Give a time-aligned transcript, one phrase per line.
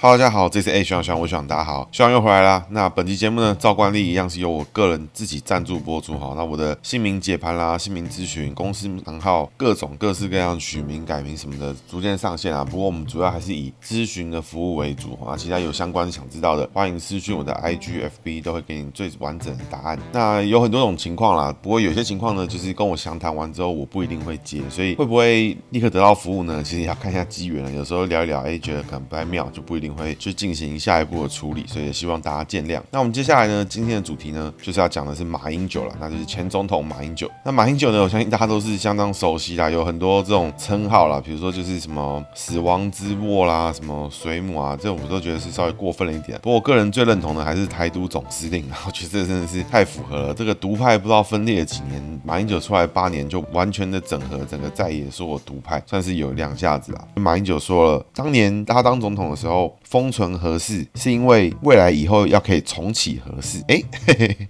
[0.00, 2.64] 哈喽，大家好，这是 A 学长学长，我学长，大家好，希望又回来啦。
[2.70, 6.34] 那本期节目呢，照惯例一样是由我个人自己赞助播出哈。
[6.36, 12.64] 那我的姓名解盘啦，姓名咨询，公司行号，各种各式各样取名改名什么的，逐渐上线啊。
[12.64, 15.36] 不过我们主要还是以咨询的服务为主啊。
[15.36, 19.98] 其他有相关想知道的，欢迎私讯我的 IG、FB，都会给你最完整的答案。
[20.12, 26.62] 那有很多种情况啦，不过有些情况呢，就是跟我详谈完之后，我不一定会接，所以会不会立刻得到服务呢？
[26.62, 27.72] 其实也要看一下机缘了。
[27.72, 29.87] 有时候聊一聊，哎，觉得可能不太妙，就不一定。
[29.90, 32.80] 会去进行下一步的处理，所以也希望大家见谅。
[32.90, 37.30] 那我们接下来呢，今天的主题呢，就是要讲的是马英九了，那就是前总统马英九。
[37.44, 46.38] 那马英九呢，我相信大家都是相当熟悉啦，有很多这种称号啦，比如说就是什么死亡之握啦，什么水母啊，这种我都觉得是稍微过分了一点。
[46.40, 50.34] 不过我个人最认同的还是台独总司令，我觉得这真的是太符合了。
[50.34, 57.04] 这个独派不知道分裂了几年，马英九出来八年就完全的整合整个在野所有独派，算是有两下子啊。
[57.16, 59.77] 马英九说了，当年他当总统的时候。
[59.88, 64.48] 封存合适，是因为未来以后要可以重启合适，哎，嘿嘿。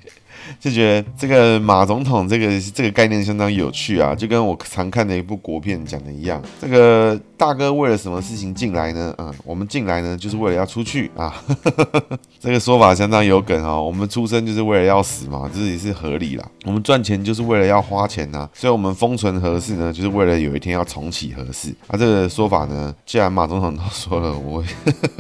[0.61, 6.43] 就觉得这个马总统这个这个概念相当有趣啊，就跟我常看的一部国片讲的一样。
[6.61, 9.15] 这个大哥为了什么事情进来呢？
[9.19, 11.35] 嗯，我们进来呢就是为了要出去啊。
[12.41, 13.83] 这个说法相当有梗哦。
[13.83, 16.49] 我们出生就是为了要死嘛，这也是合理啦。
[16.65, 21.71] 我们赚钱就是为了要花钱呐，所以我们封存核四呢，就是为了有一天要重启核四。
[21.87, 24.63] 啊，这个说法呢，既然马总统都 说了，我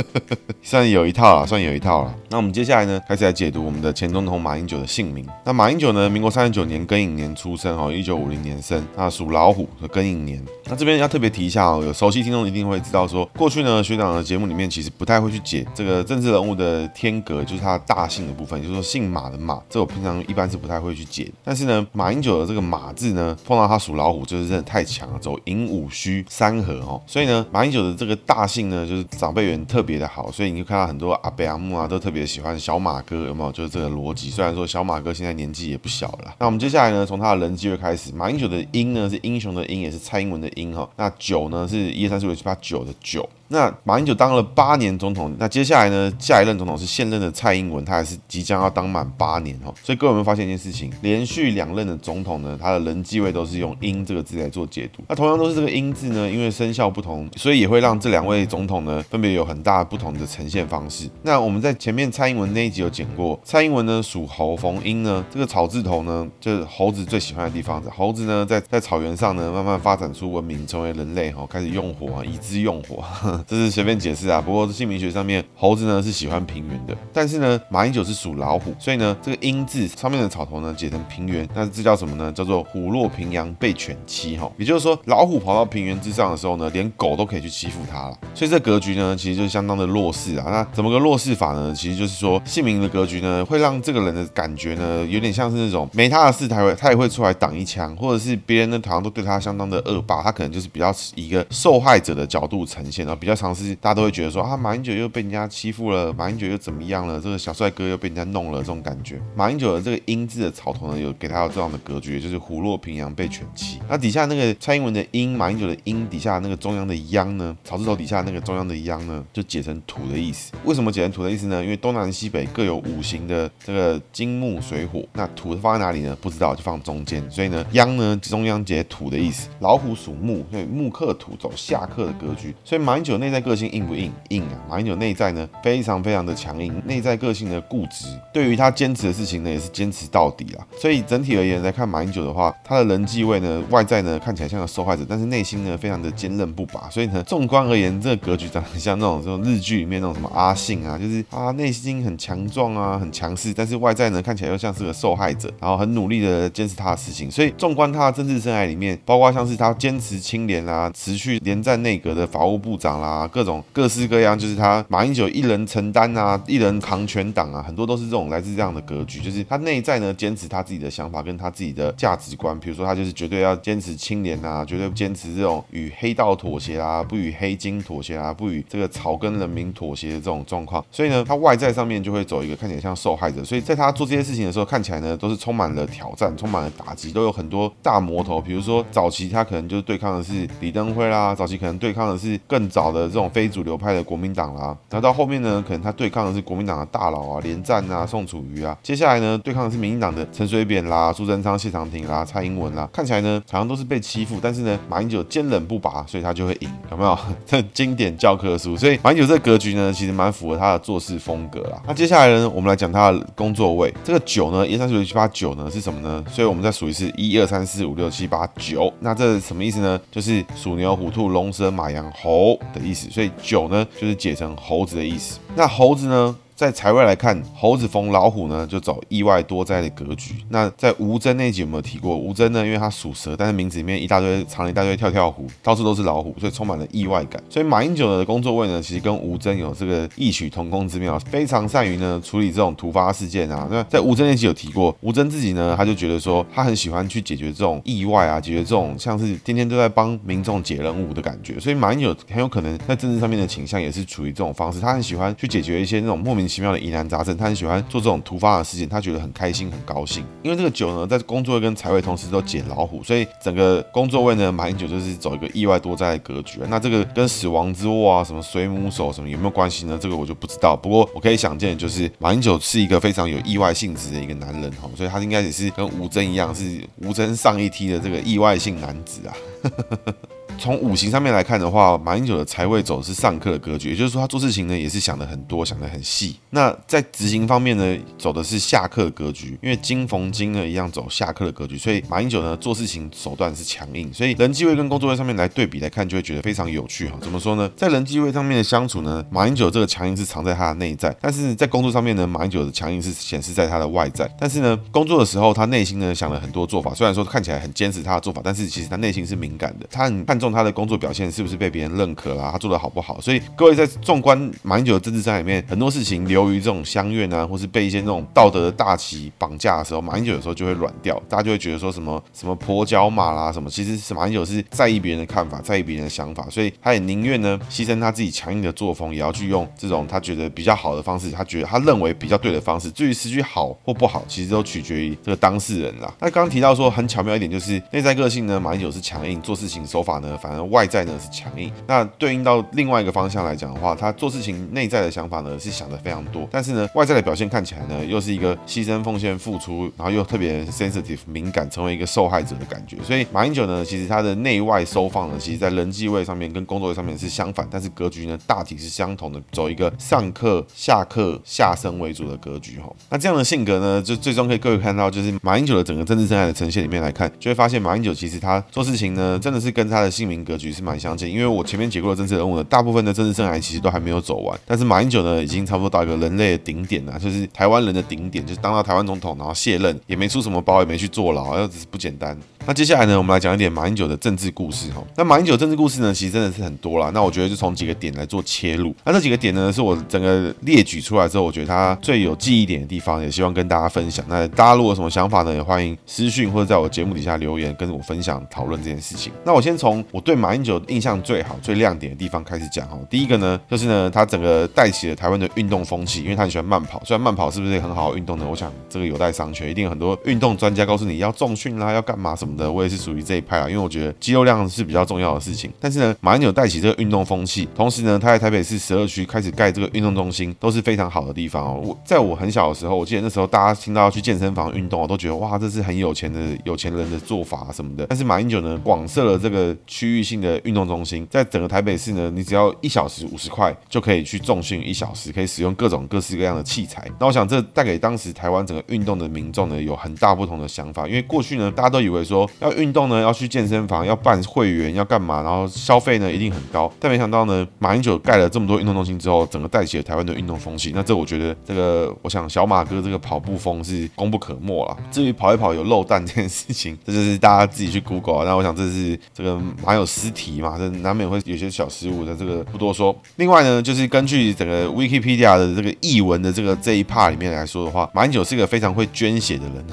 [0.62, 2.14] 算有一套了，算有一套了。
[2.30, 5.17] 那我们接下来呢，开始来解读我们的前总统马英九的姓名。
[5.44, 6.08] 那马英九呢？
[6.08, 10.42] 民国三十九年庚寅年出生哦，一九五零年生，那属老虎的庚寅年。
[10.64, 21.30] 那这边要特别提一下哦，有熟悉听众一定会知道说，过去呢学长的节目里面其实不太会去解这个政治人物的天格，就是他大姓的部分，就是说姓马的马，这我平常一般是不太会去解。
[21.44, 27.00] 但是呢，马英九的这个马字呢，碰到他属老虎，就是真的太强了，走寅午戌三合哦。
[27.06, 33.52] 所以呢，马英九的这个大姓呢，就是长辈缘特别的好，所以你就看到很多阿伯阿木啊，都特别喜欢小马哥，有没有？
[33.52, 34.30] 就是这个逻辑。
[34.30, 36.34] 虽然说小马哥现在年纪也不小了。
[36.38, 40.88] 那我们接下来呢，从他的人际位开始，马英九的英呢是英雄的英，也是蔡英文的英哈。
[40.96, 43.28] 那九呢是一二三四五六七八九的九。
[43.48, 49.74] 那马英九当了八年总统，那接下来呢，下一任总统是现任的蔡英文，他还是即将要当满八年哦。
[49.82, 50.92] 所以各位有没有发现一件事情？
[51.00, 55.02] 连续两任的总统呢，他的人际位都是用英这个字来做解读。
[55.08, 61.08] 那同样都是这个英字呢，因为生肖不同，所以也会让这两位总统呢，分别有很大不同的呈现方式。
[61.22, 67.82] 那我们在前面蔡英文那一集有讲过，蔡英文呢属猴，逢英呢，这个草字头呢，就是猴子最喜欢的地方。
[67.84, 73.02] 猴子呢，在在草原上呢，慢慢发展出文明，成为人类哈，开始用火，以之用火。
[73.46, 82.32] 这是随便解释啊，不过姓名学上面猴子呢是喜欢平原的，但是呢马英九是属老虎，所以呢这个英字上面的草头呢解成平原，那这叫什么呢？
[82.32, 90.46] 叫做虎落平阳被犬欺哈，也就是说老虎跑到平原之上的时候呢，连狗都可以去欺负它了，所以这格局呢其实就相当的弱势啊。
[90.50, 91.72] 那怎么个弱势法呢？
[91.74, 103.74] 其实就是说姓名的格局呢会让这个人的感觉呢有点像是那种没他的事他会他也会出来挡一枪，或者是别人呢好像都对他相当的恶霸，他可能就是比较以一个受害者的角度呈现，然后比比较尝试。
[103.74, 107.20] 大家都会觉得说啊，马英九又被人家欺负了，马英九又怎么样了？
[107.20, 109.20] 这个小帅哥又被人家弄了，这种感觉。
[109.36, 113.80] 马英九的这个英字的草头呢，有给他有这样的格局，就是虎落平阳被犬欺。
[113.86, 120.52] 那底下那个蔡英文的英，马英九的英底下那个中央的央呢，草字头底下那个中央的央呢，就解成土的意思。
[120.64, 121.62] 为什么解成土的意思呢？
[121.62, 126.16] 因为东南西北各有五行的这个金木水火，那土放在哪里呢？
[126.22, 127.22] 不知道，就放中间。
[127.30, 129.50] 所以呢，央呢中央解土的意思。
[129.60, 132.54] 老虎属木，所以木克土，走下克的格局。
[132.64, 133.68] 所以马英九内在个性。
[133.68, 134.10] 硬不硬？
[134.30, 134.56] 硬啊！
[134.68, 140.66] 马英九内在呢，非常非常的强硬，内在个性的固执，对于他坚持的事情呢，也是坚持到底啦。
[140.78, 146.88] 所以整体而言来看马英九的话，他的人际位呢，外在呢看起来像个受害者，但是内心呢非常的坚韧不拔。
[146.90, 157.30] 所以呢，纵观而言，这个格局长得很像那种这种日剧里面那种什么阿信啊，就是啊内心很强壮啊，很强势，但是外在呢看起来又像是个受害者，然后很努力的坚持他的事情。
[157.30, 163.62] 所以纵观他的政治生涯里面，包括像是他坚持清廉啊，持续连战内阁的法务部长啦、啊各种。
[163.72, 169.20] 各式各样，就是他马英九一人承担啊，一人扛全党啊，很多都是这种来自这样的格局。
[169.20, 180.84] 就是他内在呢，坚持他自己的想法跟他自己的价值观，比如说他就是绝对要坚持清廉啊，绝对坚持这种与黑道妥协啊，不与黑金妥协啊，不与这个草根人民妥协的这种状况。
[180.90, 183.44] 所以呢，他外在上面就会走一个看起来像受害者。
[183.44, 188.40] 所以在他做这些事情的时候，看起来呢都是充满了挑战，充满了打击，都有很多大魔头。
[188.40, 192.87] 比如说早期他可能就是对抗的是李登辉啦，早期可能对抗的是更早。
[192.88, 207.18] 脑的这种非主流派的国民党啦，然后到后面呢，可能他对抗的是国民党的大佬啊，连战啊、宋楚瑜啊，接下来呢，对抗的是民进党的陈水扁啦、苏贞昌、谢长廷啦、蔡英文啦，看起来呢，好像都是被欺负，但是呢，马英九坚忍不拔，所以他就会赢，有没有？
[207.46, 211.82] 这经典教科书，所以马英九这格局呢，其实蛮符合他的做事风格啦。
[211.86, 216.24] 那接下来呢，我们来讲他的工作位，这个九呢，一三四五六七八九呢是什么呢？
[216.30, 220.00] 所以我们再数一次，一二三四五六七八九，那这什么意思呢？
[220.10, 225.38] 就是鼠牛虎兔龙蛇马羊猴意思，所以九呢就是解成猴子的意思。
[225.54, 226.36] 那猴子呢？
[226.58, 230.34] 在财位来看，猴子逢老虎呢，就走意外多灾的格局。
[230.48, 232.16] 那在吴征那集有没有提过？
[232.16, 237.40] 吴征呢，因为他属蛇，但是名字里面一大堆藏了一大堆跳跳虎，到处都是老虎，所以充满了意外感。
[237.48, 243.68] 所以马英九的工作位呢，其实跟吴征有这个异曲同工之妙，非常善于呢处理这种突发事件啊。
[243.70, 251.60] 那在吴征那集有提过，吴征自己呢，他就觉得说，他很喜欢去解决这种意外啊，解决这种像是天天都在帮民众解任务的感觉。
[251.60, 260.24] 所以马英九很有可能在政治上面的倾向也是处于这种方式，他很喜欢去解决一些那种莫名奇妙的疑难杂症，他很喜欢做这种突发的事情，他觉得很开心、很高兴。
[260.42, 266.60] 因为这个九呢，在工作跟财位同时都解老虎，所以整个工作位呢，马英九就是走一个意外多灾的格局。
[266.68, 269.98] 那这个跟死亡之握啊、什么水母手什么有没有关系呢？
[270.00, 270.74] 这个我就不知道。
[270.76, 279.34] 不过我可以想见，就是马英九是一个非常有意外性质的一个男人哈，所以他应该也是跟吴峥一样，是吴峥上一梯的这个意外性男子啊。
[280.58, 286.37] 从五行上面来看的话，马英九的财位走是上克的格局，也就是说他做事情呢也是想的很多，想的很细。
[286.50, 294.12] 那在执行方面呢，走的是下克格局，因为金逢金呢一样走下克的格局，所以马英九呢做事情手段是强硬。
[294.12, 297.18] 所以人际位跟工作位上面来对比来看，就会觉得非常有趣哈。
[297.20, 297.70] 怎么说呢？
[297.76, 304.28] 在人际位上面的相处呢，马英九这个强硬是藏在他的内在，但是在工作上面呢，马英九的强硬是显示在他的外在。
[304.40, 310.48] 但是呢，工作的时候他内心呢想了很多做法，虽然说看起来很坚持他的做法，但是其实他内心是敏感的，他很看重。
[310.48, 312.52] 他的工作表现是不是被别人认可啦、啊？
[312.52, 313.20] 他做的好不好？
[313.20, 323.68] 所以各位在纵观马英九的政治生涯里面，很多事情流于这种相愿啊，或是被一些那种道德的大旗绑架的时候，马英九有时候就会软掉，大家就会觉得说什么什么婆脚马啦什么。
[323.68, 332.90] 其实是马英九是在意别人的看法，在意别人的想法，所以他也宁愿呢牺牲他自己强硬的作风，也要去用这种他觉得比较好的方式，他觉得他认为比较对的方式。
[332.90, 336.12] 至于失去好或不好，其实都取决于这个当事人啦。
[336.20, 340.36] 那刚刚提到说很巧妙一点，就是内在个性呢，马英九是强硬，做事情手法呢。
[340.40, 352.96] 反而外在呢是强硬，那对应到另外一个方向来讲的话，他做事情内在的想法呢是想的非常多，但是呢外在的表现看起来呢又是一个牺牲奉献付出，然后又特别 sensitive 敏感，成为一个受害者的感觉。
[353.02, 362.88] 所以马英九呢，其实他的内外收放呢，其实在人际位上面跟工作位上面是相反，但是格局呢大体是相同的，走一个上课下课下生为主的格局哈。
[363.10, 370.68] 那这样的性格呢，就最终可以各位看到，就是马英九的整个政治生涯的呈现里面来看，就会发现马英九其实他做事情呢，真的是跟他的姓名格局。
[370.78, 382.36] 是蛮相近，因为我前面解过的政治人物呢，大部分的政治生涯其实都还没有走完，但是马英九呢，已经差不多到个人类的顶点了，就是台湾人的顶点，就是当到台湾总统，然后卸任，也没出什么包，也没去坐牢，要只是不简单。
[382.66, 385.02] 那接下来呢，我们来讲一点马英九的政治故事哈。
[385.16, 387.10] 那马英九政治故事呢，其实真的是很多啦。
[387.14, 388.94] 那我觉得就从几个点来做切入。
[389.04, 394.22] 那这几个点呢，是我整个列举出来之后，我觉得他最有记忆点的地方，也希望跟大家分享。
[394.28, 399.32] 那大家如果有什么想法呢，也欢迎私讯或者在我节目底下留言，跟我分享讨论这件事情。
[399.44, 402.98] 那我先从我对马英九印象最好、最亮点的地方开始讲哈。
[403.08, 407.02] 第一个呢，就是呢，他整个带起了台湾的运动风气，因为他很喜欢慢跑。
[407.04, 408.46] 虽然慢跑是不是很好运动呢？
[408.48, 409.68] 我想这个有待商榷。
[409.68, 412.70] 一定有很多运动专家告诉你要重训啦，要干嘛什么的。
[412.70, 413.40] 我也是属于这一。
[413.48, 415.72] 派啊，因为我觉得肌肉量是比较重要的事情。
[415.80, 421.80] 但是呢，马英九带起这个运动风气，同时呢，他在台北市十二区开始盖这个运动中心，都是非常好的地方哦。
[421.82, 428.06] 我在我很小的时候，我记得那时候大家听到要去健身房运动，啊都觉得哇，这是很有钱的有钱人的做法什么的。
[428.06, 437.08] 但是马英九呢，广设了这个区域性的运动中心，在整个台北市呢，你只要一小时五十块就可以去重训一小时，可以使用各种各式各样的器材。
[437.20, 441.06] 那我想这带给当时台湾整个运动的民众呢，有很大不同的想法。
[441.06, 444.08] 因为过去呢，大家都以为说要运动呢，要去健身房。
[444.08, 445.42] 要办会员要干嘛？
[445.42, 450.92] 然后消费呢一定很高，但没想到呢，马英九盖了这么多运动中心之后，整个带起了台湾的运动风气。
[450.94, 454.96] 那这我觉得这个，我想小马哥这个跑步风是功不可没了。
[455.10, 458.44] 至于跑一跑有漏蛋这件事情，这就是大家自己去 Google 啊。
[458.46, 463.14] 那我想这是这个马有失题嘛，这难免会有些小失误的，这个不多说。
[463.36, 469.84] 另外呢，就是根据整个 Wikipedia 的这个译文的这个这一 part 里面来说的话，马英九是一个非常会捐血的人。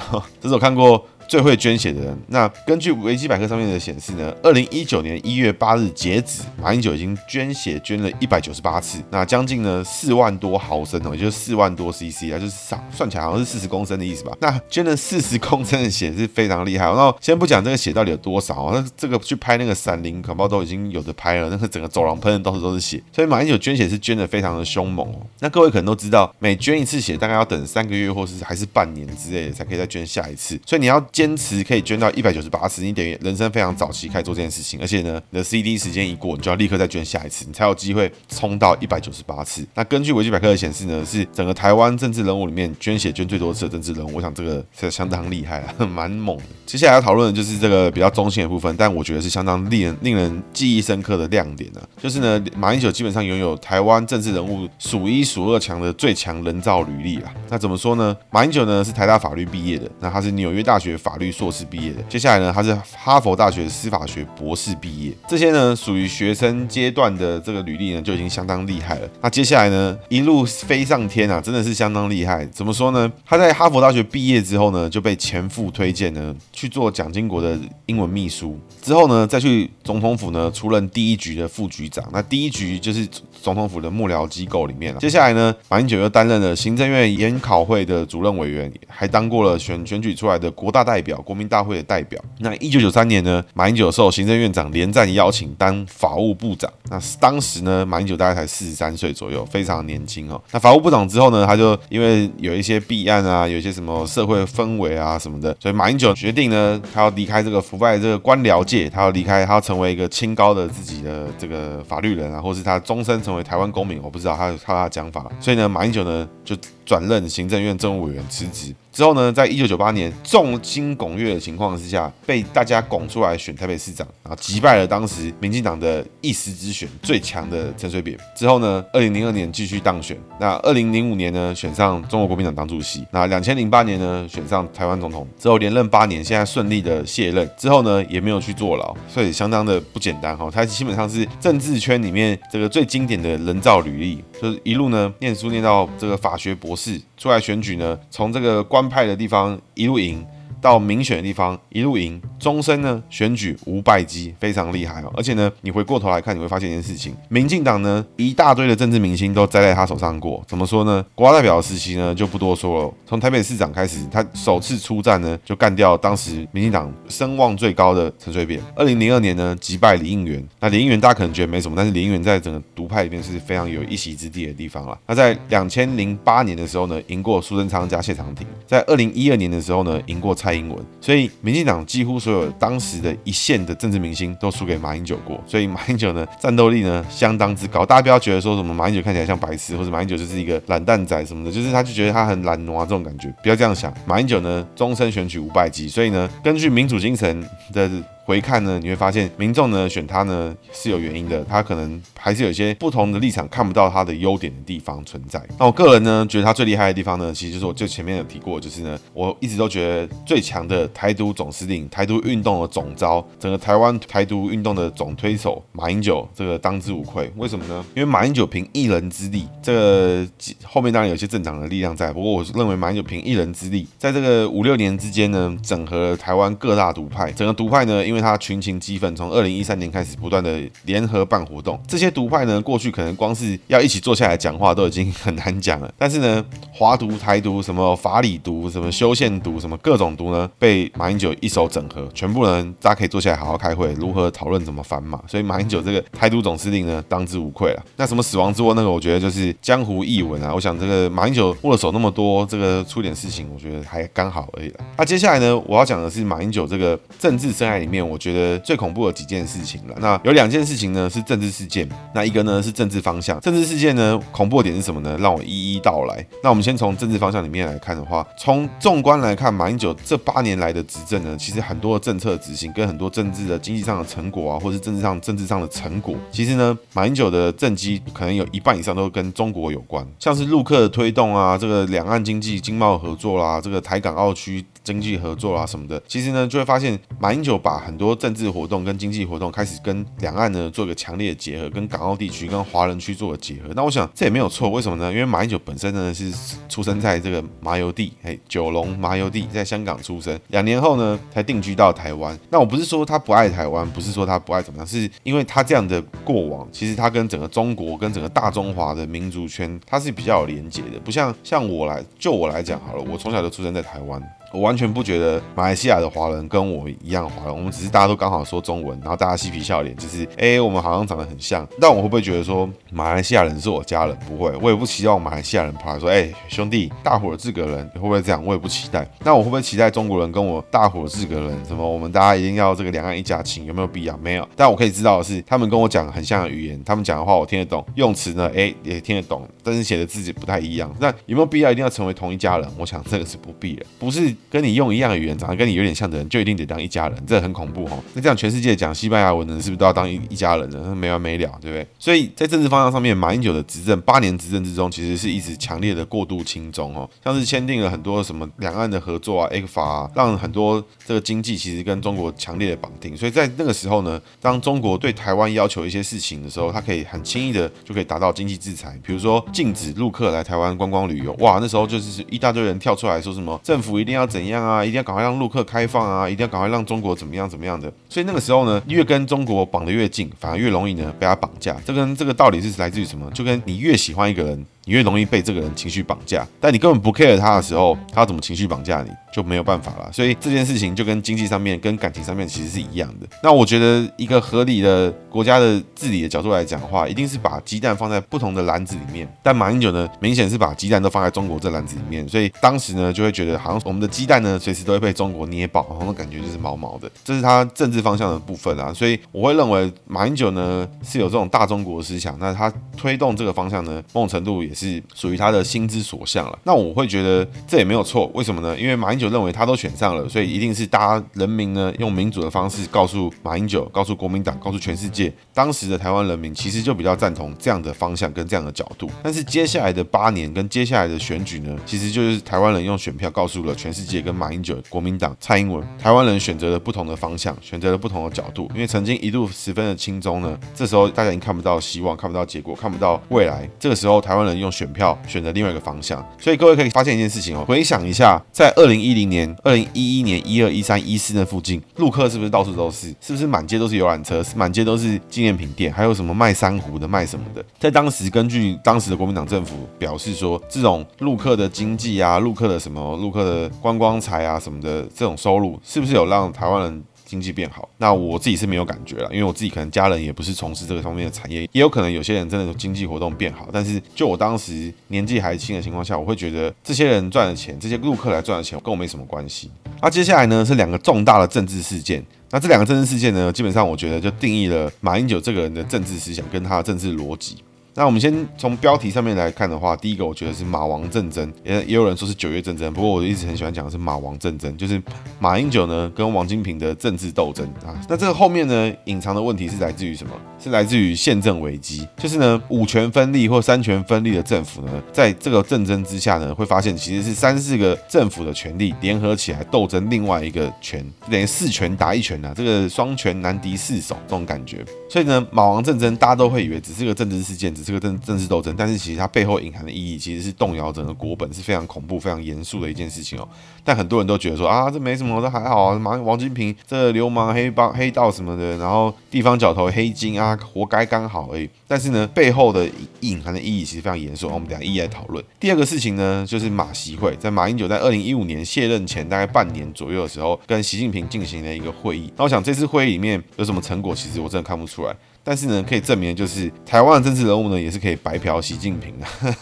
[0.42, 1.06] 这是我看过。
[1.28, 2.18] 最会捐血的人。
[2.28, 14.32] 那根据维基百科上面的显示呢，二零一九年一月八日截止，马英九已经捐血捐了一百九十八次，那将近呢四万多毫升哦，也就是四万多 CC 啊，就是算算起来好像是四十公升的意思吧。
[14.40, 16.94] 那捐了四十 公升的血是非常厉害哦。
[16.96, 23.02] 那先不讲这个血到底有多少，那这个去拍那个闪灵，恐怕都已经有的拍了，那个整个走廊喷的到处都是血。
[23.12, 25.26] 所以马英九捐血是捐的非常的凶猛哦。
[25.40, 30.60] 那各位可能都知道，每捐一次血大概要等三个月，或是还是半年之类的，才可以再捐下一次。
[30.66, 39.66] 所以你要坚持可以捐到一百九十八次，你等于人生非常早期开始做这件事情，而且呢，你的 CD 时间一过，你就要立刻再捐下一次，你才有机会冲到一百九十八次。
[39.76, 46.44] 那根据维基百科的显示呢，是整个台湾政治人物里面捐血捐最多次的政治人物，我想这个是相当厉害啊， 蛮猛的。
[46.66, 57.34] 接下来要讨论的就是这个比较中性的部分，但我觉得是相当令人令人记忆深刻的亮点呢、就是呢，马英九基本上拥有台湾政治人物数一数二强的最强人造履历啊。
[57.50, 58.14] 那怎么说呢？
[58.30, 62.02] 马英九呢是台大法律毕业的，那他是纽约大学法律硕士毕业的。
[62.10, 65.14] 接下来呢，他是哈佛大学司法学博士毕业。
[65.28, 69.08] 这些呢属于学生阶段的这个履历呢就已经相当厉害了。
[69.22, 72.44] 那接下来呢一路飞上天啊，真的是相当厉害。
[72.48, 73.12] 怎么说呢？
[73.24, 82.04] 他在哈佛大学毕业之后呢就被前夫推荐呢去做蒋经国的英文秘书，之后呢再去总统府呢出任第一局的副局长。
[82.12, 83.08] 那第一局就是
[83.42, 84.96] 总统府的幕僚机构里面。
[84.98, 92.22] 接下来呢，马英九又担任了行政院研考会的主任委员，还当过了选选举出来的国大代表、国民大会的代表。
[92.40, 96.72] 那一九九三年呢，马英九受行政院长连战邀请当法务部长。
[96.90, 100.42] 那当时呢，马英九大概才四十三岁左右，非常年轻哦。
[100.52, 115.26] 那法务部长之后呢，他就因为有一些弊案啊，有一些什么社会氛围啊什么的，所以马英九决定呢，他要离开这个腐败这个官僚界，他要离开，他要成为一个清高的自己的这个法律人啊，或是他终身成为台湾公民，我不知道他他的讲法。
[115.40, 118.74] 所以呢，马英九呢就转任行政院政务委员辞职。
[118.92, 128.18] 之后呢，在一九九八年众星拱月的情况之下，被大家拱出来选台北市长，然后击败了当时民进党的一时之选最强的陈水扁。
[128.34, 133.06] 之后呢，二零零二年继续当选，那二零零五年呢，选上中国国民党党主席。
[133.12, 135.28] 那两千零八年呢，选上台湾总统。
[135.38, 137.50] 之后连任八年，现在顺利的卸任。
[137.58, 140.50] 之后呢，也没有去坐牢，所以相当的不简单哈。
[140.50, 150.26] 他基本上是政治圈里面这个最经典的人造履历，就是一路呢念书念到这个法学博是，出来选举呢，从这个官派的地方一路赢。
[150.66, 155.14] 到民选的地方一路赢，终身呢选举无败绩，非常厉害哦。
[155.16, 160.44] 而且呢，你回过头来看，你会发现一件事情：民进党呢一大堆的政治明星都栽在他手上过。
[160.48, 161.06] 怎么说呢？
[161.14, 162.94] 国家代表的时期呢就不多说了。
[163.06, 168.60] 从台北市长开始，他首次出战呢就干掉当时民进党声望最高的陈水扁。
[168.76, 170.44] 二零零二年呢击败李应元。
[170.60, 174.98] 那李应元大家可能觉得没什么，但是李应元在整个独派里面是非常有一席之地的地方了。
[175.06, 180.55] 那在两千零八年的时候呢赢过苏贞昌加谢长廷，在二零一二年的时候呢赢过蔡。
[180.56, 187.86] 英文，所以民进党几乎所有当时的一线的政治明星都输给马英九过，所以马英九呢战斗力呢相当之高。
[187.86, 193.94] 大家不要觉得说什么马英九看起来像白痴，或者马英九就是一个懒蛋仔什么的，就是他就觉得他很懒惰啊这种感觉，不要这样想。
[194.06, 197.90] 马英九呢终身选举五百级，所以呢根据民主精神的。
[198.26, 205.40] 回看呢，你会发现民众呢选他呢是有原因的，他可能还是有一些不同的立场，看不到他的优点的地方存在。
[205.60, 217.32] 那我个人呢觉得他最厉害的地方呢，其实就是我最前面有提过，就是呢我一直都觉得最强的台独总司令、台独运动的总招、整个台湾台独运动的总推手马英九，这个当之无愧。
[217.36, 217.86] 为什么呢？
[217.96, 220.28] 因为马英九凭一人之力，这个
[220.64, 231.78] 后面当然有些政党的力量在，不过我认为马英九凭一人之力，在这个五六年之间呢，整合了台湾各大独派，整个独派呢，因为因为他群情激愤，从二零一三年开始不断的联合办活动。
[231.86, 235.94] 这些独派呢，过去可能光是要一起坐下来讲话都已经很难讲了。
[235.98, 245.22] 但是呢，华独、台独、什么法理独、什么修宪独、什么各种独呢，被马英九一手整合，全部人大家可以坐下来好好开会，如何讨论怎么反马。
[245.28, 247.84] 所以马英九这个台独总司令呢，当之无愧了。
[247.98, 250.54] 那什么死亡之握那个，我觉得就是江湖异闻啊。
[250.56, 254.80] 我想这个马英九握了手那么多，这个出点事情，我觉得还刚好而已了。
[254.98, 258.05] 那接下来呢，我要讲的是马英九这个政治生涯里面。
[258.08, 259.96] 我觉得最恐怖的几件事情了。
[260.00, 263.40] 那有两件事情呢是政治事件，那一个呢是政治方向。
[263.42, 265.18] 政治事件呢恐怖的点是什么呢？
[265.20, 266.26] 让我一一道来。
[266.44, 284.64] 那我们先从政治方向里面来看的话，从纵观来看，马英九这八年来的执政呢，其实很多的政策执行跟很多政治的经济上的成果啊，或是政治上政治上的成果，其实呢，马英九的政绩可能有一半以上都跟中国有关，像是陆客的推动啊，这个两岸经济经贸合作啦，这个台港澳区。
[284.86, 293.70] 经济合作啊什么的，其实呢就会发现马英九把很多政治活动跟经济活动开始跟两岸呢做一个强烈的结合，跟港澳地区跟华人区做个结合。
[293.76, 295.12] 那我想这也没有错，为什么呢？
[295.12, 296.32] 因为马英九本身呢是
[296.70, 302.38] 出生在这个麻油地，哎，九龙麻油地，在香港出生，两年后呢才定居到台湾。
[302.52, 314.22] 那我不是说他不爱台湾，不是说他不爱怎么样，是因为他这样的过往，其实他跟整个中国跟整个大中华的民族圈，他是比较有连结的，不像像我来，就我来讲好了，我从小就出生在台湾。
[314.56, 321.68] 我完全不觉得马来西亚的华人跟我一样华人，我们只是大家都刚好说中文，然后大家嬉皮笑脸，就是哎、我们好像长得很像。
[321.80, 324.18] 但我会不会觉得说马来西亚人是我家人？
[324.26, 328.42] 不会，我也不期望马来西亚人跑来说，哎、兄弟，大伙儿自个人，会不会这样？
[328.46, 329.06] 我也不期待。
[329.24, 331.66] 那我会不会期待中国人跟我大伙儿自个人？
[331.66, 331.86] 什么？
[331.86, 333.66] 我们大家一定要这个两岸一家亲？
[333.66, 334.18] 有没有必要？
[334.18, 334.48] 没有。
[334.56, 340.94] 但我可以知道的是，他们跟我讲很像的语言，他们讲的话我听得懂，用词呢，哎、也听得懂，但是写的字不太一样。
[341.00, 342.70] 那有没有必要一定要成为同一家人？
[342.78, 345.36] 我想这个是不必的，不是跟你用一样的语言。
[345.36, 348.04] 长得跟你有点像的人，就一定得当一家人，这很恐怖哦。
[348.14, 350.96] 那这样全世界讲西班牙文的人，是不是都要当一一家人呢？
[350.96, 351.86] 没完没了，对不对？
[352.00, 363.16] 所以在政治方向上面，马英九的执政八年执政之中，其实是一直强烈的过度亲中哦，像是签订了很多什么两岸的合作啊、ECFA 啊，让很多这个经济其实跟中国强烈的绑定。
[363.18, 371.34] 所以在那个时候呢，当中国对台湾要求一些事情的时候，他可以很轻易的就可以达到经济制裁，比如说禁止陆客来台湾观光旅游。
[371.40, 377.92] 哇，那时候就是一大堆人跳出来说什么政府一定要怎样啊，一定要赶快让陆客开放啊，一定要赶快让中国怎么样怎么样的。
[378.10, 381.76] 所以那个时候呢，越跟中国绑得越近，反而越容易呢被他绑架。
[381.86, 383.30] 这跟这个道理是来自于什么？
[383.32, 384.66] 就跟你越喜欢一个人。
[384.86, 390.10] 你越容易被这个人情绪绑架，但你根本不 care 他的时候，他怎么情绪绑架你就没有办法了。
[390.14, 393.28] 所以这件事情就跟经济上面、跟感情上面其实是一样的。
[393.42, 399.28] 那我觉得一个合理的国家的治理的角度来讲的话，一定是把鸡蛋放在不同的篮子里面。
[399.42, 407.10] 但马英九呢，明显是把鸡蛋都放在中国这篮子里面，所以当时呢就会觉得好像我们的鸡蛋呢随时都会被中国捏爆，那种感觉就是毛毛的。
[407.24, 408.94] 这是他政治方向的部分啊。
[408.94, 415.66] 所以我会认为马英九呢是有这种大中国思想，那他推动这个方向呢，某种程度也是属于他的。
[415.66, 418.80] 心之所向了，那我会觉得这也没有错，为什么呢？
[418.80, 429.10] 因为马英九认为他都选上了，所以一定是大家人民呢用民主的方式告诉马英九，告诉国民党，告诉全世界，当时的台湾人民其实就比较赞同这样的方向跟这样的角度。
[429.24, 438.70] 但是接下来的八年跟接下来的选举呢，其实就是台湾人用选票告诉了全世界跟马英九、国民党、蔡英文，台湾人选择了不同的方向，选择了不同的角度。
[438.76, 443.68] 因为曾经一度十分的轻中呢，这时候大家已经看不到希望，看不到结果，看不到未来。
[443.80, 445.46] 这个时候台湾人用用选票选。
[445.46, 453.14] 择另外一个方向，所以各位可以发现一件事情哦，回想一下，在二零一零年、二零一一年、一二、一三、一四那附近，陆客是不是到处都是？
[453.22, 454.44] 是不是满街都是游览车？
[454.56, 455.94] 满街都是纪念品店？
[455.94, 457.64] 还有什么卖珊瑚的、卖什么的？
[457.80, 467.04] 在当时，根据当时的国民党政府表示说，这种陆客的经济啊、陆客的什么、陆客的观光财啊什么的这种收入，是不是有让台湾人？
[467.36, 479.70] 经济变好，那我自己是没有感觉了，因为我自己可能家人也不是从事这个方面的产业，也有可能有些人真的经济活动变好，但是就我当时年纪还轻的情况下，我会觉得这些人赚的钱，这些陆客来赚的钱跟我没什么关系。
[480.02, 487.58] 那接下来呢是两个重大的政治事件，那这两个政治事件呢，基本上我觉得就定义了马英九这个人的政治思想跟他的政治逻辑。
[487.98, 495.02] 那我们先从标题上面来看的话，第一个我觉得是马王政争，也也有人说是九月政争，不过我一直很喜欢讲的是马王政争，就是
[495.40, 497.96] 马英九呢跟王金平的政治斗争啊。
[498.10, 500.34] 那这个后面呢隐藏的问题是来自于什么？
[500.62, 514.84] 是来自于宪政危机，就是呢五权分立或三权分立的政府呢，在这个政争之下呢，会发现其实是三四个政府的权力联合起来斗争另外一个权，等于四权打一拳啊，这个双拳难敌四手这种感觉。
[515.10, 523.48] 所以呢，马王政争大家都会以为只是个政治事件，这个政政治斗争，但是其实它背后隐含的意义其实是动摇整个国本，是非常恐怖、非常严肃的一件事情哦。
[523.84, 526.00] 但很多人都觉得说啊，这没什么，这还好啊。
[526.00, 531.70] 马王金平这流氓、黑帮、黑道什么的，然后地方角头黑金啊，活该刚好而已。
[531.88, 534.48] 但是呢，背后的隐含的意义其实非常严肃。
[534.50, 535.44] 我们等下一一来讨论。
[535.60, 542.34] 第二个事情呢，就是马习会在马英九在二零一五年卸任前大概半年左右的时候，跟习近平进行了一个会议。
[542.36, 545.16] 那我想这次会议里面有什么成果，其实我真的看不出来。
[545.48, 549.56] 但是呢，可以证明的就是台湾的政治人物呢，也是可以白嫖习近平的。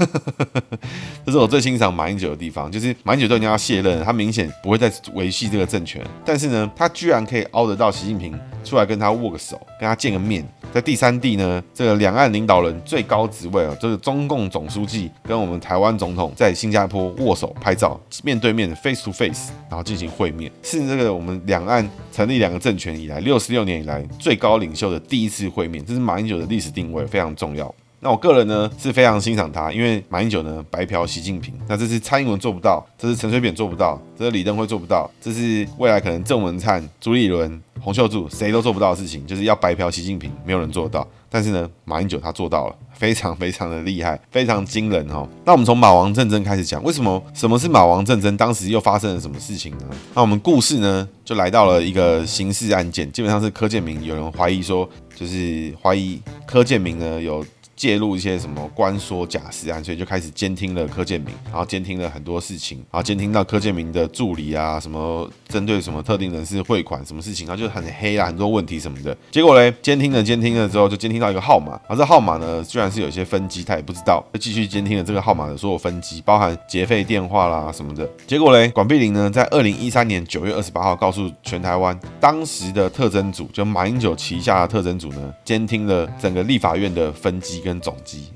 [1.26, 10.44] 这是我最欣赏马英九的地方，就是马英九都已经要卸任，他明显不会再维系这个政权，但是呢，他居然可以凹得到习近平出来跟他握个手，跟他见个面。
[10.74, 27.74] 在第三地呢，这个两岸领导人最高职位啊，就是中共总书记跟我们台湾总统在新加坡握手拍照，面对面 face to face，然后进行会面，是这个我们两岸成立两个政权以来六十六年以来最高领袖的第一次会面，这是马英九的历史定位，非常重要。
[28.04, 41.08] 那我个人呢是非常欣赏他，因为马英九呢白嫖习近平，那这是蔡英文做不到，这是陈水扁做不到，这是李登辉做不到，这是未来可能郑文灿、朱立伦、洪秀柱谁都做不到的事情，就是要白嫖习近平，没有人做得到。
[41.30, 45.26] 但是呢，马英九他做到了，非常非常的厉害，非常惊人哦。
[45.46, 48.36] 那我们从马王战争开始讲，为什么什么是马王战争？
[48.36, 49.86] 当时又发生了什么事情呢？
[50.14, 57.44] 那我们故事呢就来到了一个刑事案件，基本上是柯建铭，有人怀疑说，就是怀疑柯建铭呢有。
[57.84, 69.14] 介入一些什么官说假释案，所以就开始监听了柯建铭，然后监听了很多事情，然后监听到柯建铭的助理啊，什么针对什么特定人士汇款什么事情，然后就很黑啊，很多问题什么的。
[69.30, 78.10] 结果嘞，监听了监听了之后，就监听到一个号码，而这号码呢，居然是有一些分机，他也不知道，就继续监听了这个号码的所有分机，包含劫匪电话啦什么的。
[78.26, 88.28] 结果嘞，管碧玲呢，在二零一三年九月二十八号告诉全台湾，当时的特侦组，就马英九旗下的特侦组呢，监听了整个立法院的分机跟总机，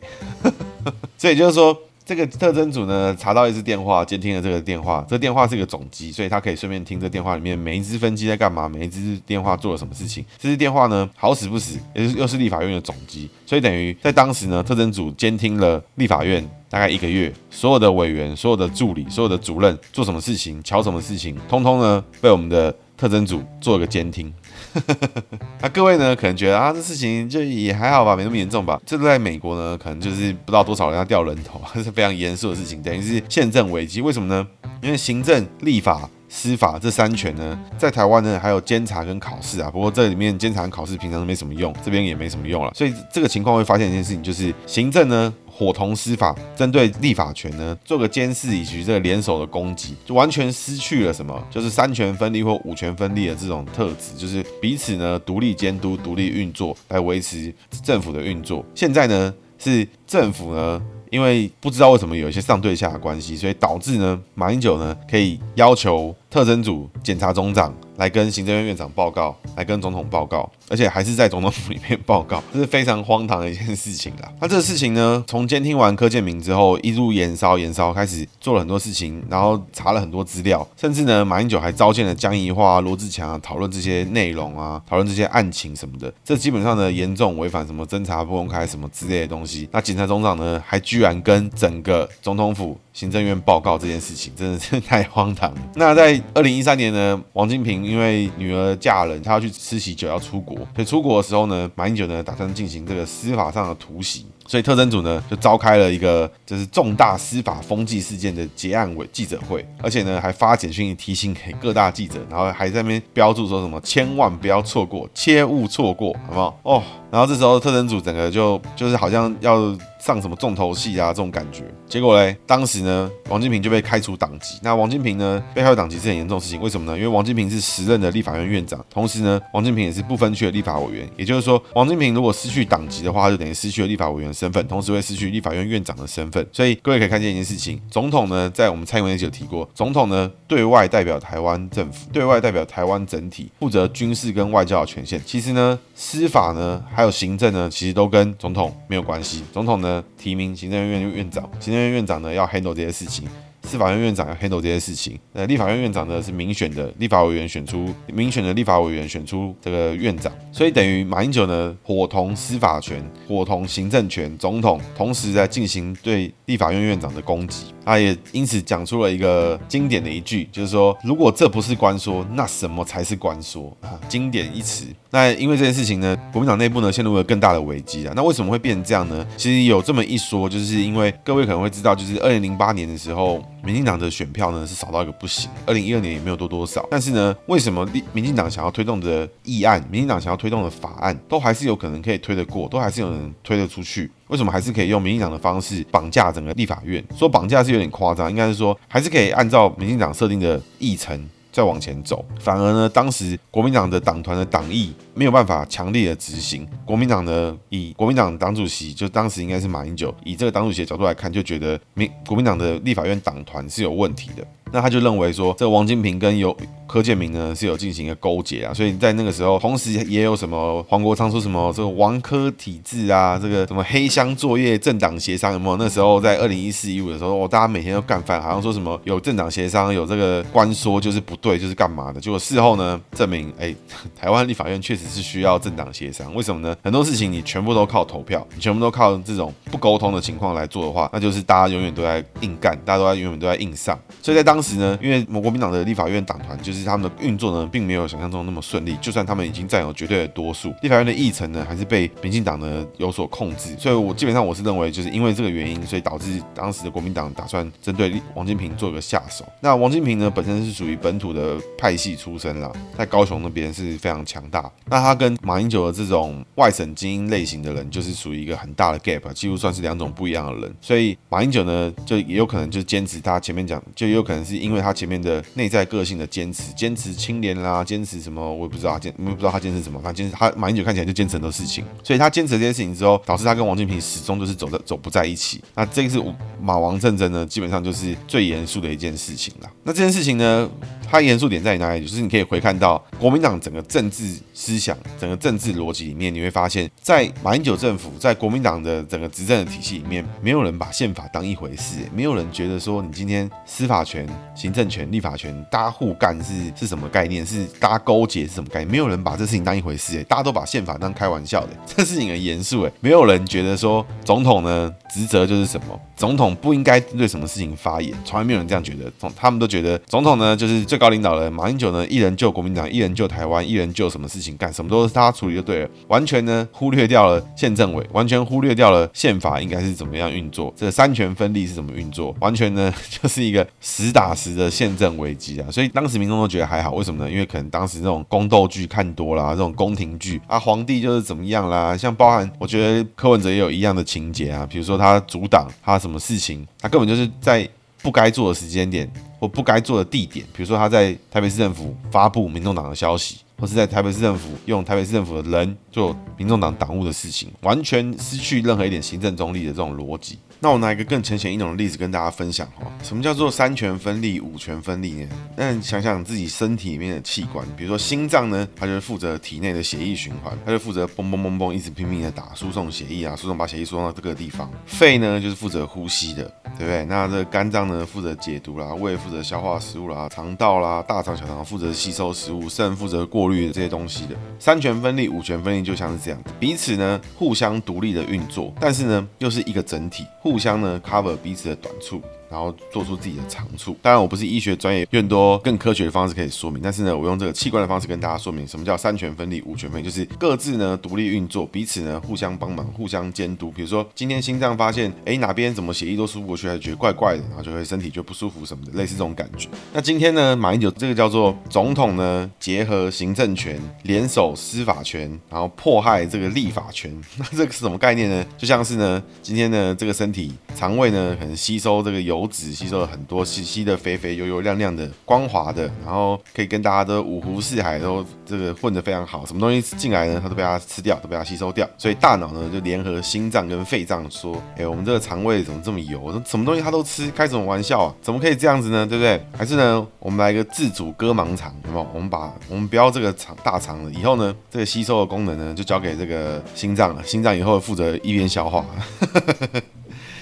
[1.17, 10.23] 所以就是说，这个特征组呢，查到一支电话，监听了这个电话，这电话是一个总机，所以他可以顺便听这电话里面每一只分机在干嘛，每一只电话做了什么事情。
[10.39, 24.33] 这支电话呢，好死不死，也是又是立法院的总机，所以等于在当时呢，特征组监听了立法院大概一个月，所有的委员、所有的助理、所有的主任做什么事情、瞧什么事情，通通呢被我们的特征组做了个监听。
[25.61, 28.79] 那各位呢，可能觉得啊，这事情就也还好吧，没那么严重吧。
[28.85, 34.01] 这在美国呢，可能就是不知道多少人要掉人头，这 是非常严肃的事情，等于是宪政危机。
[34.01, 34.47] 为什么呢？
[34.81, 39.71] 因为行政、立法、司法这三权呢，在台湾呢还有监察跟考试啊。
[39.71, 42.71] 不过这里面监察跟考试平常都没什么用，这边也没什么用了。
[42.75, 45.33] 所以这个情况会发现一件事情，就是行政呢。
[45.57, 51.43] 伙同司法针对立法权呢，做个监视以及这个联手的攻击，就完全失去了什么？
[51.49, 57.51] 就是三权分立或五权分立的这种特质，就是彼此呢独立监督、独立运作来维持
[57.83, 58.63] 政府的运作。
[58.75, 60.79] 现在呢是政府呢，
[61.11, 67.73] 因为不知道为什么有一些上对下的关系，所以导致呢马英九呢可以要求特征组检察总长。
[67.97, 74.31] 来跟行政院院长报告，来跟总统报告，而且还是在总统府里面报告，这是非常荒唐的一件事情啦。
[74.39, 86.13] 那这个事情呢，从监听完柯建铭之后，一路延烧延烧，开始做了很多事情，然后查了很多资料，甚至呢，马英九还召见了江宜桦、罗志强啊，讨论这些内容啊，讨论这些案情什么的。
[86.23, 89.67] 这基本上呢，严重违反什么侦查不公开什么之类的东西。
[89.71, 92.77] 那检察总长呢，还居然跟整个总统府。
[92.97, 95.61] 行政院报告这件事情真的是太荒唐了。
[95.77, 100.57] 那在二零一三年呢，王金平因为女儿嫁人，他要去吃喜酒，要出国。
[100.73, 104.25] 所以出国的时候呢，马英九呢打算进行这个司法上的突袭。
[104.47, 116.59] 所以特侦组呢就召开了一个就是重大司法风纪事件的结案委记者会，而且呢还发简讯提醒给各大记者，然后还在那边标注说什么千万不要错过，切勿错过，好不好？
[116.63, 121.65] 哦，然后这时候特侦组整个就就是好像要上什么重头戏啊这种感觉。
[121.85, 124.57] 结果嘞，当时呢王金平就被开除党籍。
[124.61, 126.97] 那王金平呢被开除党籍是很严重的事情，为什么呢？
[126.97, 134.33] 因为王金平是时任的立法院院长，同时呢王金平也是不分区的立法委员，也就是说王金平如果失去党籍的话，就等于失去了立法委员。
[134.37, 145.19] 身份，同时会失去立法院院长的身份，所以各位可以看见一件事情：总统呢，在我们蔡英文也有提过，总统呢对外代表台湾政府，对外代表台湾整体，负责军事跟外交的权限。
[145.25, 149.43] 其实呢，司法呢，还有行政呢，其实都跟总统没有关系。
[149.51, 153.27] 总统呢提名行政院院长，行政院院长呢要 handle 这些事情。
[153.63, 167.73] 司法院院长要 handle 这些事情，呃，立法院院长呢是民选的立法委员选出，民选的立法委员选出这个院长，所以等于马英九呢伙同司法权，伙同行政权，总统同时在进行对立法院院长的攻击。
[167.87, 173.95] 他也因此讲出了一个经典的一句，就是说，如果这不是官说，那什么才是官说啊？
[174.09, 174.85] 经典一词。
[175.09, 178.11] 那因为这件事情呢，国民党内部呢陷入了更大的危机啊。
[178.13, 179.25] 那为什么会变成这样呢？
[179.37, 186.87] 其实有这么一说，就是因为各位可能会知道，就是二零零八年的时候，民进党的选票呢是少到一个不行，二零一二年也没有多多少。
[186.89, 194.09] 但是呢，为什么民进党想要推动的议案，民进党想要推动的法案，都还是有可能可以推得过，都还是有人推得出去？
[194.27, 197.03] 为什么还是可以用民进党的方式绑架整个立法院？
[197.13, 202.23] 说绑架是有点夸张，应该是说还是可以按照民进党设定的议程再往前走。
[202.39, 206.67] 反而呢，当时国民党的党团的党意没有办法强烈的执行。
[206.85, 214.45] 国民党呢，以国民党党主席就当时应该是马英九，以这个党主席的角度来看，就觉得民国民党的立法院党团是有问题的。
[214.71, 225.77] 那他就认为说，这个王金平跟有柯建铭呢是有进行一个勾结啊，所以在那个时候，同时也有什么黄国昌说什么这个王柯体制啊，这个什么黑箱作业、政党协商有没有？
[225.77, 232.19] 那时候在二零一四一五的时候，哦，大家每天都干饭，好像说什么有政党协商，有这个官说就是不对，就是干嘛的？
[232.19, 233.73] 结果事后呢，证明哎，
[234.19, 236.33] 台湾立法院确实是需要政党协商。
[236.33, 236.75] 为什么呢？
[236.83, 243.97] 很多事情你全部都靠投票，你全部都靠这种不沟通的情况来做的话，那就是大家永远都在硬干，大家都在永远都在硬上。
[244.21, 248.97] 所以在当当时呢，因为国民党的立法院党团就是他们的运作呢，并没有想象中那么顺利。
[248.99, 253.75] 就算他们已经占有绝对的多数，立法院的议程呢，还是被民进党呢有所控制。
[253.77, 259.45] 所以我基本上我是认为，就是因为这个原因，所以导致当时的国民党打算针对王金平做一个下手。
[259.61, 264.67] 那王金平呢，本身是属于本土的派系出身啦，在高雄那边是非常强大。
[264.87, 270.75] 那他跟马英九的这种外省精英类型的人，就是属于一个很大的 gap，几乎算是两种不一样的人。
[270.81, 285.61] 所以马英九呢，就也有可能就坚持他前面讲，就也有可能是因为他前面的内在个性的坚持，坚持清廉啦，坚持什么我也不知道，坚我也不知道他坚持什么，反正坚持他马英九看起来就坚持很多事情，所以他坚持这件事情之后，导致他跟王金平始终就是走在走不在一起。
[285.75, 286.21] 那这个是
[286.61, 289.69] 马王战争呢，基本上就是最严肃的一件事情了。
[289.83, 290.69] 那这件事情呢，
[291.09, 292.01] 它严肃点在哪里？
[292.01, 307.45] 就是你可以回看到国民党整个政治思想、整个政治逻辑里面，你会发现，在马英九政府在国民党的整个执政的体系里面，没有人把宪法当一回事，没有人觉得说你今天司法权、行政权、立法权大家互干是是什么概念？
[307.45, 308.91] 是大家勾结是什么概念？
[308.91, 311.69] 没有人把这事情当一回事，大家都把宪法当开玩笑的。
[311.85, 319.11] 这事情很严肃，哎，没有人觉得说总统呢职责就是什么，总统不应该对什么事情发言，从来没有人这样觉得。
[319.17, 335.67] 总他们都觉得总统呢就是最高领导人，马英九呢一人救国民党，一人救台湾，一人救什么事情干什么都是他处理就对了，完全呢忽略掉了宪政委，完全忽略掉了宪法应该是怎么样运作，这三权分立是怎么运作，完全呢就是一个实打实的宪政危机啊！
[335.71, 337.29] 所以当时民众都觉得还好，为什么呢？
[337.29, 347.67] 因为可能当时这种宫斗剧看多了，这种宫廷剧啊，皇帝就是怎么样啦，像包含我觉得柯文哲也有一样的情节啊，比如说他阻挡他什么事情，他根本就是在
[348.01, 353.39] 不该做的时间点或不该做的地点，比如说他在台北市政府发布民众党的消息。
[353.59, 360.39] 或是在台北市政府用台北市政府的人做民众党党务的事情，完全失去任何一点行政中立的这种逻辑。
[360.59, 365.29] 那我拿一个更浅显易懂的例子跟大家分享哈，什么叫做三权分立、五权分立呢？
[365.55, 374.67] 那你想想自己身体里面的器官，比如说心脏呢，它就是负责体内的血液循环，它就负责嘣嘣嘣嘣一直拼命的打输送血液啊，输送把血液输送到这个地方。
[374.87, 376.43] 肺呢就是负责呼吸的，
[376.75, 377.05] 对不对？
[377.05, 384.35] 那这个肝脏呢负责解毒啦，胃负责消化食物啦，肠道啦、大肠、小肠负责吸收食物，肾负责过这些东西的。
[384.59, 390.25] 三权分立、五权分立就像是这样，彼此呢互相独立的运作，但是呢又是一个整体。
[390.39, 392.21] 互相呢 cover 彼此的短处。
[392.49, 393.95] 然后做出自己的长处。
[394.01, 396.81] 当然，我不是医学专业，有很多更科学的方式可以说明。
[396.81, 403.69] 但是呢，我用这个器官的方式跟大家说明，什么叫三权分立、五权分立，就是各自呢独立运作，彼此呢互相帮忙、互相监督。
[403.71, 409.67] 比如说，今天心脏发现，哎，哪边怎么血液都输不过去，还觉得怪怪的，然后就会身体就不舒服什么的，类似这种感觉。
[409.91, 417.13] 那今天呢，马英九这个叫做总统呢结合行政权，联手司法权，然后迫害这个立法权。
[417.37, 418.45] 那 这个是什么概念呢？
[418.57, 422.36] 就像是呢，今天呢这个身体肠胃呢可能吸收这个油。
[422.37, 429.45] 油脂吸收了很多，吸吸的、肥肥、油油亮亮的、光滑的，然后可以跟大家都五湖四海都这个混得非常好。
[429.45, 431.87] 什么东西进来呢，它都被它吃掉，都被它吸收掉。
[431.97, 436.41] 所以大脑呢就联合心脏跟肺脏说：“哎、我们这个肠胃怎么这么油？
[436.45, 438.13] 什么东西它都吃，开什么玩笑啊？
[438.21, 439.05] 怎么可以这样子呢？
[439.05, 439.43] 对不对？
[439.57, 442.07] 还是呢，我们来一个自主割盲肠，有没有？
[442.13, 447.23] 我们把我们不要这个肠大肠了，以后呢，这个吸收的功能呢就交给这个心脏了。
[447.23, 448.85] 心脏以后负责一边消化。”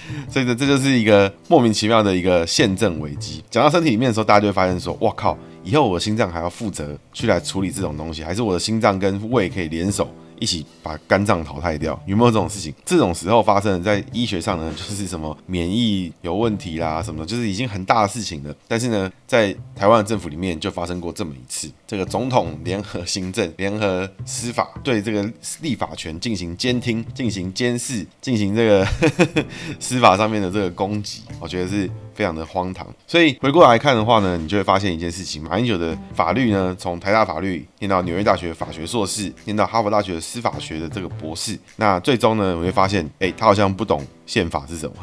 [0.29, 3.43] 所以呢这就是一个莫名其妙的一个宪政危机。
[3.49, 5.37] 讲到身体里面的时候，大家就会发现说：“哇靠！
[5.63, 12.73] 以后我的心脏还要负责去来处理这种东西，还是我的心脏跟胃可以联手？”一起把肝脏淘汰掉，有没有这种事情？
[12.85, 18.55] 这种时候发生在医学上呢， 就是什么免疫有问题啦，什么，就是已经很大的事情了。
[18.67, 25.29] 但是呢，在台湾政府里面就发生过这么一次，这个总统联合行政、联合司法对这个
[25.61, 28.87] 立法权进行监听、进行监视、进行这个
[29.79, 31.89] 司法上面的这个攻击，我觉得是。
[32.15, 44.95] 非常的荒唐，所以回过来看的话呢，你就会发现一件事情：马英九的法律呢，从台大法律念到纽约大学法学硕士，念到哈佛大学司法学的这个博士，那最终呢，我会发现，哎，他好像不懂宪法是什么。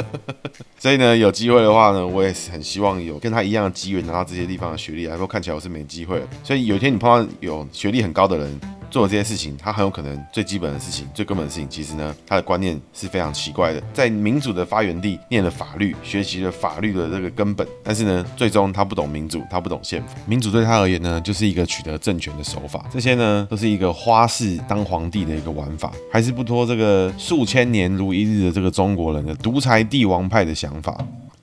[0.80, 6.26] 所以呢，有机会的话呢，我也是很希望有跟他一样的机缘拿到这些地方的学历，然后看起来我是没机会了。
[6.42, 8.60] 所以有一天你碰到有学历很高的人。
[8.90, 13.82] 做的这些事情，他很有可能最基本的事情、最根本的事情，其实呢，他的观念是非常奇怪的。
[13.94, 20.14] 在民主的发源地念了法律，学习了法律的这个根本，但是呢，最终他不懂民主，他不懂宪法。
[20.26, 22.84] 民主对他而言呢，就是一个取得政权的手法。
[22.92, 30.96] 这些呢，都是一个花式当皇帝的一个玩法，还是不脱这个数千年如一日的这个中国人的独裁帝王派的想法。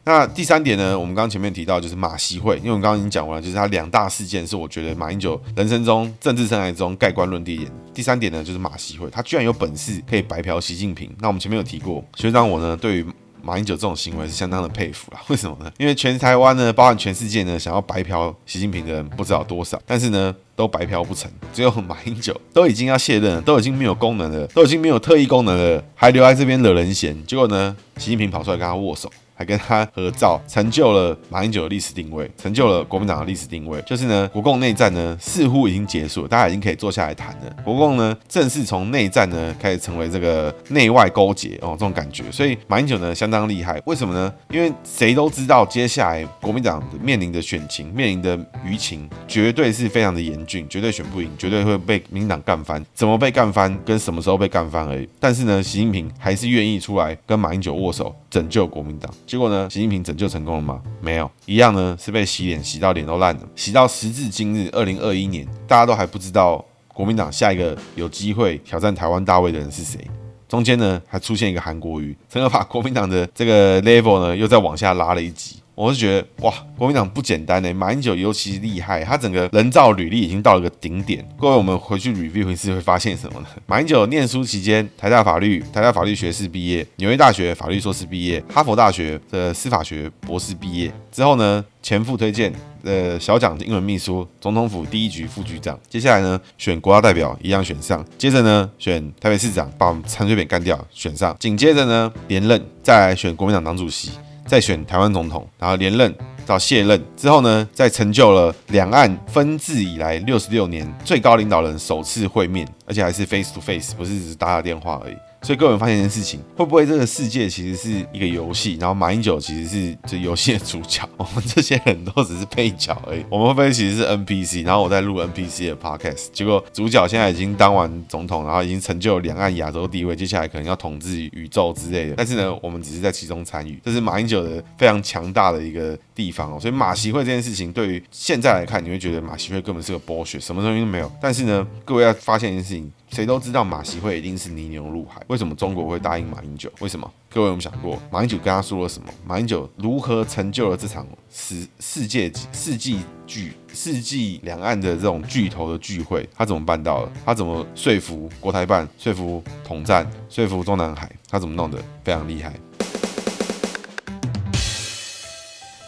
[0.08, 7.70] 那第三点呢，我们刚刚前面提到就是马习会，因为我们刚刚已经讲完了，就是他两大事件是我觉得马英九人生中政治生涯中盖棺论定点。
[7.94, 11.14] 第三点呢，就是马习会，他居然有本事可以白嫖习近平。
[11.20, 13.06] 那我们前面有提过，学长我呢对于
[13.44, 15.20] 马英九这种行为是相当的佩服啦。
[15.28, 15.70] 为什么呢？
[15.78, 27.14] 因为全台湾呢，包含全世界呢，想要白嫖习近平的人不知道多少，但是呢都白嫖不成，只有马英九都已经要卸任了，都已经没有功能了，都已经没有特异功能了，还留在这边惹人嫌。
[27.26, 29.12] 结果呢，习近平跑出来跟他握手。
[29.38, 33.80] 还跟他合照，成就了马英九的历史定位，成就了国民党的历史定位。
[33.84, 37.56] 就是呢，国共内战呢似乎已经结束了，大家已经可以坐下来谈了。
[37.64, 42.24] 国共呢正式从内战呢开始成为这个内外勾结哦，这种感觉。
[42.32, 44.34] 所以马英九呢相当厉害，为什么呢？
[44.50, 52.84] 因为谁都知道接下来国民党面临的选情、面临的舆情，绝对是非常的严峻，绝对选不赢，绝对会被民党干翻。
[52.96, 55.08] 怎么被干翻，跟什么时候被干翻而已。
[55.20, 59.14] 但是呢，习近平还是愿意出来跟马英九握手，拯救国民党。
[59.28, 60.82] 结果呢，习近平拯救成功了吗？
[61.02, 66.64] 没有，一样呢，是被洗脸洗到脸都烂了，洗到时至今日，二零二一年，大家都还不知道
[66.94, 70.00] 国民党下一个有机会挑战台湾大位的人是谁。
[70.48, 75.58] 中间呢，还出现一个韩国瑜，整个把国民党的这个 level 呢，又再往下拉了一级。
[75.78, 77.72] 我是觉得哇，国民党不简单呢。
[77.72, 81.24] 马英九尤其厉害，他整个人造履历已经到了个顶点。
[81.40, 83.46] 各位，我们回去 review 一次会发现什么呢？
[83.68, 95.80] 马英九念书期间，台大法律、台大法律学士毕业，纽约大学法律硕士毕业，哈佛大学的司法学博士毕业之后呢，前副推荐呃小蒋英文秘书，总统府第一局副局长。
[95.88, 104.10] 接下来呢，选国家代表一样选上，接着呢，选台北市长，把陈水扁干掉，选上，紧接着呢，连任，再来选国民党党主席。
[104.48, 115.16] 再选台湾总统，然后连任到卸任之后呢，再成就了两岸分治以来六十六年最高领导人首次会面，而且还是 face to face，不是只是打打电话而已。
[115.42, 123.24] 所以各位发现一件事情，会不会这个世界其实是一个游戏，然后马英九其实是这游戏的主角，我们这些人都只是配角而已。
[123.30, 132.16] 我们会不会其实是 NPC，然后我在录 NPC 的 podcast，结果主角现在已经当完总统，然后已经成就两岸亚洲地位，接下来可能要统治宇宙之类的。
[132.18, 136.60] 但是呢，我们只是在其中参与，这是马英九的非常强大的一个地方哦。
[136.60, 141.12] 所以马习会这件事情，对于现在来看，你会觉得马习会根本是个剥削什么东西都没有。
[141.22, 142.92] 但是呢，各位要发现一件事情。
[143.10, 145.22] 谁都知道马习会一定是泥牛入海。
[145.28, 146.72] 为什么中国会答应马英九？
[146.80, 147.12] 为什么？
[147.30, 149.10] 各位有没有想过，马英九跟他说了什么？
[149.26, 156.28] 马英九如何成就了这场世世界世纪巨世纪两岸的这种巨头的聚会？
[156.36, 157.12] 他怎么办到的？
[157.26, 158.88] 他怎么说服国台办？
[158.98, 160.06] 说服统战？
[160.30, 161.12] 说服中南海？
[161.30, 161.82] 他怎么弄的？
[162.04, 162.54] 非常厉害。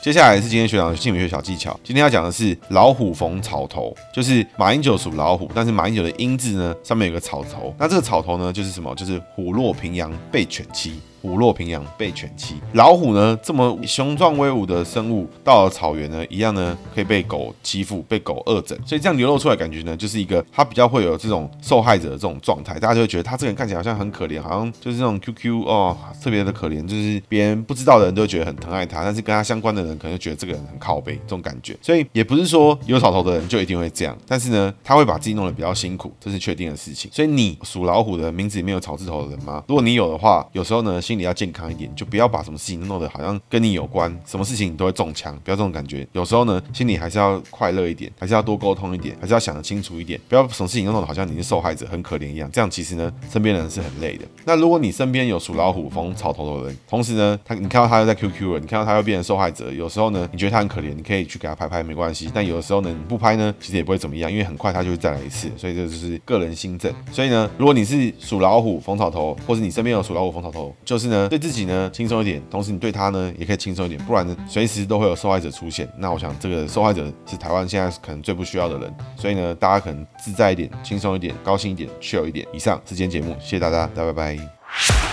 [0.02, 1.78] 接下来是今天学长的姓名学小技巧。
[1.84, 7.76] 今天要讲的是老虎逢草头，就是马英九属老虎，但是马英九的英字呢，上面有个草头。
[7.78, 8.96] 那这个草头呢，就是什么？
[8.96, 11.02] 就是虎落平阳被犬欺。
[11.22, 31.78] 虎落平阳被犬欺，老虎呢，这么雄壮威武的生物，到了草原呢，一样呢可以被狗欺负，被狗恶整，所以这样流露出来感觉呢，就是一个他比较会有这种受害者的这种状态，大家就会觉得他这个人看起来好像很可怜，好像就是那种 QQ 哦，特别的可怜，就是别人不知道的人都觉得很疼爱他，但是跟他相关的人可能就觉得这个人很靠背，这种感觉。
[31.82, 37.12] 所以也不是说有草头的人就一定会这样，但是呢，他会把自己弄得比较辛苦，这是确定的事情。
[37.14, 39.64] 所以你属老虎的名字里面有草字头的人吗？
[39.68, 41.89] 如果你有的话，有时候呢，心理要健康一点。
[41.95, 46.08] 就不要把什么事情弄得好像跟你有关，什么事情你都会中枪，不要这种感觉。
[46.13, 52.48] 有时候呢，心里还是要快乐一点，还是要多沟通一点，还是要想得清楚一点，不要什么事情都弄得好像你是受害者，很可怜一样。
[52.54, 54.26] 这样其实呢，身边人是很累的。
[54.45, 62.30] 那如果你身边有属老虎、逢草头的人，同时呢，他你看到他又在 QQ 了，你看到他又变成受害者，有时候呢，你觉得他很可怜，你可以去给他拍拍，没关系。
[62.34, 65.50] 但有的时候呢，你不拍呢，其实也不会怎么样，因为很快他就会再来一次。
[65.58, 66.93] 所以这就是个人心症。
[67.12, 72.40] 所以呢，如果你是属老虎、逢草头，或者你身边有属老虎、逢草头，就是呢，对自己呢轻松一点。
[72.52, 75.90] 同时，你对他呢也可以轻松一点，不然呢，随时都会有受害者出现。
[75.98, 78.94] 那我想，这个受害者是台湾现在可能最不需要的人。
[79.16, 82.46] 所以呢，大家可能自在一点、轻松一点、高兴一点、chill 一点。
[82.52, 85.09] 以上是今天节目，谢谢大家，大家拜拜。